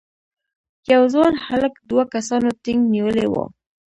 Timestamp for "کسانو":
2.13-2.49